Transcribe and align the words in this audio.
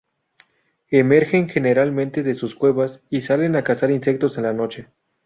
Emergen 0.89 1.47
generalmente 1.47 2.23
de 2.23 2.33
sus 2.33 2.55
cuevas 2.55 3.01
y 3.11 3.21
salen 3.21 3.55
a 3.55 3.63
cazar 3.63 3.91
insectos 3.91 4.35
en 4.39 4.45
la 4.45 4.51
noche. 4.53 4.87